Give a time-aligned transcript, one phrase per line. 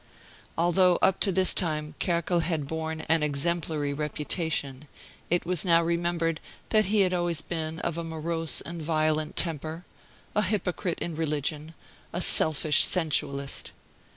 [0.57, 4.87] Although up to this time Kerkel had borne an exemplary reputation,
[5.29, 9.85] it was now remembered that he had always been of a morose and violent temper,
[10.35, 11.75] a hypocrite in religion,
[12.13, 13.73] a selfish sensualist.